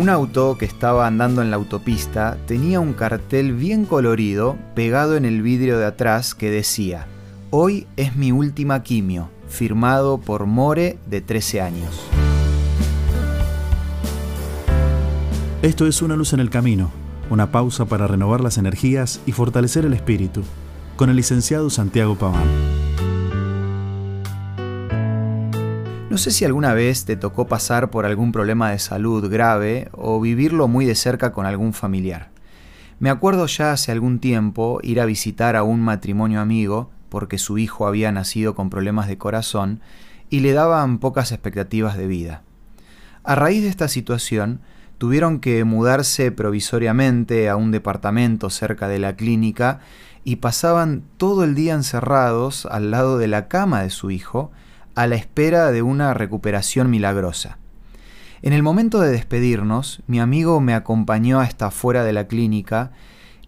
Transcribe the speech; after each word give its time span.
Un 0.00 0.08
auto 0.08 0.56
que 0.56 0.64
estaba 0.64 1.06
andando 1.06 1.42
en 1.42 1.50
la 1.50 1.56
autopista 1.56 2.38
tenía 2.46 2.80
un 2.80 2.94
cartel 2.94 3.52
bien 3.52 3.84
colorido 3.84 4.56
pegado 4.74 5.14
en 5.14 5.26
el 5.26 5.42
vidrio 5.42 5.78
de 5.78 5.84
atrás 5.84 6.34
que 6.34 6.50
decía, 6.50 7.06
Hoy 7.50 7.86
es 7.98 8.16
mi 8.16 8.32
última 8.32 8.82
quimio, 8.82 9.28
firmado 9.46 10.16
por 10.16 10.46
More 10.46 10.96
de 11.04 11.20
13 11.20 11.60
años. 11.60 12.00
Esto 15.60 15.86
es 15.86 16.00
Una 16.00 16.16
luz 16.16 16.32
en 16.32 16.40
el 16.40 16.48
camino, 16.48 16.90
una 17.28 17.52
pausa 17.52 17.84
para 17.84 18.06
renovar 18.06 18.40
las 18.40 18.56
energías 18.56 19.20
y 19.26 19.32
fortalecer 19.32 19.84
el 19.84 19.92
espíritu, 19.92 20.44
con 20.96 21.10
el 21.10 21.16
licenciado 21.16 21.68
Santiago 21.68 22.14
Paván. 22.14 22.79
No 26.10 26.18
sé 26.18 26.32
si 26.32 26.44
alguna 26.44 26.74
vez 26.74 27.04
te 27.04 27.14
tocó 27.14 27.46
pasar 27.46 27.90
por 27.90 28.04
algún 28.04 28.32
problema 28.32 28.72
de 28.72 28.80
salud 28.80 29.30
grave 29.30 29.90
o 29.92 30.20
vivirlo 30.20 30.66
muy 30.66 30.84
de 30.84 30.96
cerca 30.96 31.32
con 31.32 31.46
algún 31.46 31.72
familiar. 31.72 32.30
Me 32.98 33.10
acuerdo 33.10 33.46
ya 33.46 33.70
hace 33.70 33.92
algún 33.92 34.18
tiempo 34.18 34.80
ir 34.82 35.00
a 35.00 35.06
visitar 35.06 35.54
a 35.54 35.62
un 35.62 35.80
matrimonio 35.80 36.40
amigo 36.40 36.90
porque 37.10 37.38
su 37.38 37.58
hijo 37.58 37.86
había 37.86 38.10
nacido 38.10 38.56
con 38.56 38.70
problemas 38.70 39.06
de 39.06 39.18
corazón 39.18 39.82
y 40.30 40.40
le 40.40 40.52
daban 40.52 40.98
pocas 40.98 41.30
expectativas 41.30 41.96
de 41.96 42.08
vida. 42.08 42.42
A 43.22 43.36
raíz 43.36 43.62
de 43.62 43.68
esta 43.68 43.86
situación, 43.86 44.62
tuvieron 44.98 45.38
que 45.38 45.62
mudarse 45.62 46.32
provisoriamente 46.32 47.48
a 47.48 47.54
un 47.54 47.70
departamento 47.70 48.50
cerca 48.50 48.88
de 48.88 48.98
la 48.98 49.14
clínica 49.14 49.78
y 50.24 50.36
pasaban 50.36 51.04
todo 51.18 51.44
el 51.44 51.54
día 51.54 51.74
encerrados 51.74 52.66
al 52.66 52.90
lado 52.90 53.16
de 53.16 53.28
la 53.28 53.46
cama 53.46 53.82
de 53.82 53.90
su 53.90 54.10
hijo 54.10 54.50
a 55.00 55.06
la 55.06 55.16
espera 55.16 55.72
de 55.72 55.80
una 55.80 56.12
recuperación 56.12 56.90
milagrosa. 56.90 57.56
En 58.42 58.52
el 58.52 58.62
momento 58.62 59.00
de 59.00 59.10
despedirnos, 59.10 60.02
mi 60.06 60.20
amigo 60.20 60.60
me 60.60 60.74
acompañó 60.74 61.40
hasta 61.40 61.68
afuera 61.68 62.04
de 62.04 62.12
la 62.12 62.26
clínica 62.28 62.92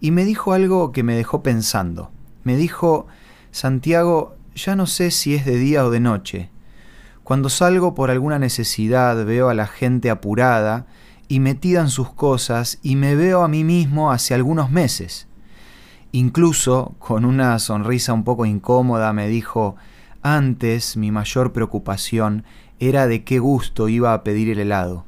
y 0.01 0.13
me 0.13 0.25
dijo 0.25 0.55
algo 0.55 0.93
que 0.93 1.03
me 1.03 1.15
dejó 1.15 1.43
pensando. 1.43 2.11
Me 2.43 2.57
dijo, 2.57 3.07
Santiago, 3.51 4.35
ya 4.55 4.77
no 4.77 4.87
sé 4.87 5.11
si 5.11 5.35
es 5.35 5.45
de 5.45 5.59
día 5.59 5.85
o 5.85 5.91
de 5.91 6.01
noche. 6.01 6.49
Cuando 7.23 7.51
salgo 7.51 7.95
por 7.95 8.11
alguna 8.11 8.39
necesidad 8.39 9.23
veo 9.27 9.51
a 9.51 9.55
la 9.55 9.67
gente 9.67 10.09
apurada 10.09 10.87
y 11.29 11.41
metida 11.41 11.83
en 11.83 11.91
sus 11.91 12.15
cosas 12.15 12.79
y 12.83 12.97
me 12.97 13.15
veo 13.15 13.43
a 13.43 13.49
mí 13.49 13.63
mismo 13.63 14.11
hace 14.11 14.33
algunos 14.33 14.71
meses. 14.71 15.29
Incluso, 16.13 16.95
con 16.99 17.27
una 17.27 17.59
sonrisa 17.59 18.15
un 18.15 18.25
poco 18.25 18.47
incómoda, 18.47 19.13
me 19.13 19.29
dijo, 19.29 19.77
antes 20.23 20.97
mi 20.97 21.11
mayor 21.11 21.53
preocupación 21.53 22.45
era 22.79 23.07
de 23.07 23.25
qué 23.25 23.39
gusto 23.39 23.89
iba 23.89 24.15
a 24.15 24.25
pedir 24.25 24.49
el 24.51 24.59
helado. 24.59 25.05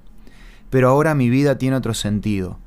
Pero 0.71 0.89
ahora 0.89 1.15
mi 1.15 1.31
vida 1.31 1.59
tiene 1.59 1.77
otro 1.77 1.95
sentido. 1.95 2.59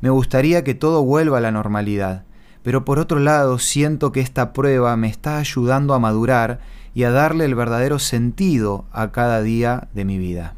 Me 0.00 0.10
gustaría 0.10 0.64
que 0.64 0.74
todo 0.74 1.04
vuelva 1.04 1.38
a 1.38 1.40
la 1.40 1.52
normalidad 1.52 2.24
pero 2.62 2.84
por 2.84 2.98
otro 2.98 3.18
lado 3.18 3.58
siento 3.58 4.12
que 4.12 4.20
esta 4.20 4.52
prueba 4.52 4.96
me 4.96 5.08
está 5.08 5.38
ayudando 5.38 5.94
a 5.94 5.98
madurar 5.98 6.60
y 6.94 7.04
a 7.04 7.10
darle 7.10 7.44
el 7.44 7.54
verdadero 7.54 7.98
sentido 7.98 8.84
a 8.92 9.10
cada 9.10 9.42
día 9.42 9.88
de 9.94 10.04
mi 10.04 10.18
vida. 10.18 10.54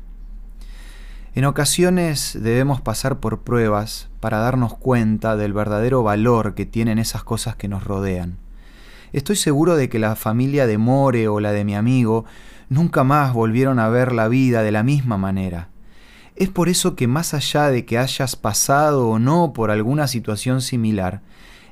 En 1.34 1.46
ocasiones 1.46 2.38
debemos 2.40 2.80
pasar 2.80 3.18
por 3.18 3.40
pruebas 3.40 4.08
para 4.20 4.38
darnos 4.38 4.74
cuenta 4.76 5.36
del 5.36 5.52
verdadero 5.52 6.02
valor 6.02 6.54
que 6.54 6.66
tienen 6.66 6.98
esas 6.98 7.24
cosas 7.24 7.56
que 7.56 7.68
nos 7.68 7.84
rodean. 7.84 8.36
Estoy 9.14 9.36
seguro 9.36 9.76
de 9.76 9.88
que 9.88 10.00
la 10.00 10.16
familia 10.16 10.66
de 10.66 10.76
More 10.76 11.28
o 11.28 11.38
la 11.38 11.52
de 11.52 11.64
mi 11.64 11.76
amigo 11.76 12.24
nunca 12.68 13.04
más 13.04 13.32
volvieron 13.32 13.78
a 13.78 13.88
ver 13.88 14.10
la 14.10 14.26
vida 14.26 14.64
de 14.64 14.72
la 14.72 14.82
misma 14.82 15.16
manera. 15.16 15.68
Es 16.34 16.48
por 16.48 16.68
eso 16.68 16.96
que 16.96 17.06
más 17.06 17.32
allá 17.32 17.68
de 17.68 17.84
que 17.84 17.96
hayas 17.96 18.34
pasado 18.34 19.08
o 19.08 19.20
no 19.20 19.52
por 19.52 19.70
alguna 19.70 20.08
situación 20.08 20.60
similar, 20.60 21.22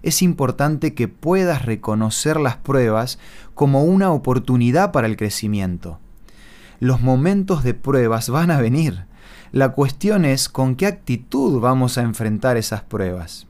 es 0.02 0.22
importante 0.22 0.94
que 0.94 1.08
puedas 1.08 1.66
reconocer 1.66 2.38
las 2.38 2.58
pruebas 2.58 3.18
como 3.54 3.82
una 3.82 4.12
oportunidad 4.12 4.92
para 4.92 5.08
el 5.08 5.16
crecimiento. 5.16 5.98
Los 6.78 7.00
momentos 7.00 7.64
de 7.64 7.74
pruebas 7.74 8.28
van 8.30 8.52
a 8.52 8.60
venir. 8.60 9.06
La 9.50 9.70
cuestión 9.70 10.24
es 10.24 10.48
con 10.48 10.76
qué 10.76 10.86
actitud 10.86 11.58
vamos 11.58 11.98
a 11.98 12.02
enfrentar 12.02 12.56
esas 12.56 12.82
pruebas. 12.82 13.48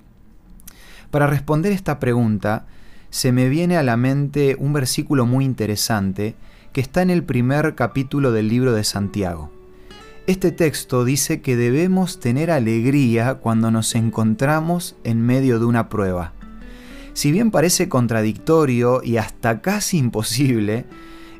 Para 1.11 1.27
responder 1.27 1.73
esta 1.73 1.99
pregunta, 2.01 2.65
se 3.13 3.31
me 3.31 3.51
viene 3.51 3.77
a 3.77 3.83
la 3.83 3.99
mente 3.99 4.57
un 4.59 4.73
versículo 4.73 5.27
muy 5.27 5.45
interesante 5.45 6.35
que 6.73 6.81
está 6.81 7.03
en 7.03 7.11
el 7.11 7.23
primer 7.25 7.75
capítulo 7.75 8.33
del 8.33 8.49
libro 8.49 8.73
de 8.73 8.85
Santiago. 8.85 9.51
Este 10.27 10.51
texto 10.51 11.05
dice 11.05 11.43
que 11.43 11.55
debemos 11.55 12.21
tener 12.21 12.51
alegría 12.51 13.35
cuando 13.35 13.71
nos 13.71 13.95
encontramos 13.97 14.97
en 15.05 15.21
medio 15.21 15.59
de 15.59 15.67
una 15.67 15.91
prueba. 15.91 16.33
Si 17.13 17.31
bien 17.33 17.51
parece 17.51 17.91
contradictorio 17.91 19.03
y 19.05 19.19
hasta 19.19 19.61
casi 19.61 19.99
imposible, 19.99 20.87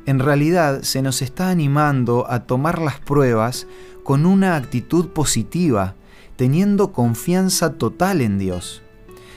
en 0.05 0.19
realidad 0.19 0.83
se 0.83 1.01
nos 1.01 1.23
está 1.23 1.49
animando 1.49 2.29
a 2.29 2.41
tomar 2.41 2.79
las 2.79 2.99
pruebas 2.99 3.65
con 4.03 4.27
una 4.27 4.57
actitud 4.57 5.07
positiva, 5.07 5.95
teniendo 6.35 6.93
confianza 6.93 7.73
total 7.79 8.21
en 8.21 8.37
Dios. 8.37 8.83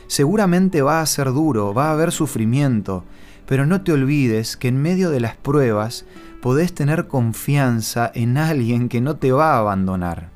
Seguramente 0.06 0.83
va 0.83 1.00
a 1.00 1.06
ser 1.06 1.33
duro, 1.33 1.75
va 1.75 1.89
a 1.89 1.93
haber 1.93 2.12
sufrimiento, 2.12 3.05
pero 3.47 3.67
no 3.67 3.83
te 3.83 3.93
olvides 3.93 4.56
que 4.56 4.69
en 4.69 4.81
medio 4.81 5.11
de 5.11 5.21
las 5.21 5.37
pruebas 5.37 6.05
podés 6.43 6.75
tener 6.75 7.09
confianza 7.09 8.11
en 8.15 8.39
alguien 8.39 8.89
que 8.89 9.00
no 9.00 9.17
te 9.17 9.33
va 9.33 9.55
a 9.55 9.59
abandonar. 9.59 10.31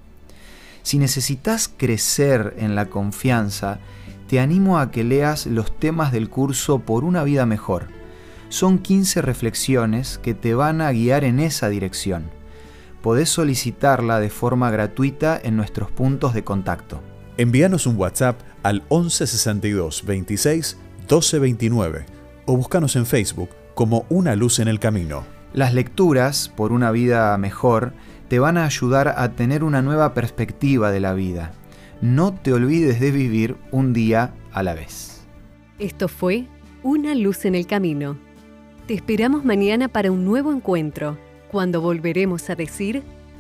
Si 0.83 0.99
necesitas 0.99 1.69
crecer 1.69 2.55
en 2.59 2.75
la 2.75 2.87
confianza, 2.87 3.79
te 4.29 4.41
animo 4.41 4.79
a 4.79 4.91
que 4.91 5.05
leas 5.05 5.47
los 5.47 5.77
temas 5.79 6.13
del 6.13 6.29
curso 6.29 6.81
Por 6.81 7.05
una 7.05 7.25
vida 7.25 7.47
mejor. 7.47 7.87
Son 8.49 8.79
15 8.79 9.23
reflexiones 9.23 10.19
que 10.19 10.35
te 10.35 10.55
van 10.55 10.81
a 10.81 10.91
guiar 10.93 11.25
en 11.25 11.39
esa 11.39 11.69
dirección. 11.69 12.25
Podés 13.03 13.29
solicitarla 13.29 14.21
de 14.21 14.31
forma 14.31 14.71
gratuita 14.71 15.41
en 15.43 15.57
nuestros 15.57 15.91
puntos 15.91 16.35
de 16.35 16.45
contacto. 16.45 17.01
Envíanos 17.37 17.87
un 17.87 17.97
WhatsApp 17.97 18.41
al 18.63 18.83
1162 18.91 20.05
26 20.05 20.77
1229 21.01 22.07
o 22.47 22.57
búscanos 22.57 22.97
en 22.97 23.07
Facebook 23.07 23.51
como 23.75 24.07
Una 24.09 24.37
Luz 24.37 24.59
en 24.59 24.69
el 24.69 24.79
Camino. 24.79 25.25
Las 25.53 25.75
lecturas, 25.75 26.49
por 26.49 26.73
una 26.73 26.91
vida 26.91 27.37
mejor, 27.39 27.93
te 28.29 28.39
van 28.39 28.57
a 28.57 28.65
ayudar 28.65 29.09
a 29.17 29.33
tener 29.33 29.65
una 29.65 29.83
nueva 29.83 30.15
perspectiva 30.15 30.91
de 30.91 31.01
la 31.01 31.15
vida 31.15 31.53
no 32.01 32.33
te 32.33 32.53
olvides 32.53 32.99
de 32.99 33.11
vivir 33.11 33.57
un 33.71 33.93
día 33.93 34.33
a 34.53 34.63
la 34.63 34.75
vez. 34.75 35.23
Esto 35.79 36.09
fue 36.09 36.47
Una 36.83 37.15
luz 37.15 37.45
en 37.45 37.55
el 37.55 37.67
camino. 37.67 38.17
Te 38.87 38.95
esperamos 38.95 39.45
mañana 39.45 39.89
para 39.89 40.11
un 40.11 40.25
nuevo 40.25 40.51
encuentro, 40.53 41.19
cuando 41.51 41.81
volveremos 41.81 42.49
a 42.49 42.55
decir... 42.55 43.03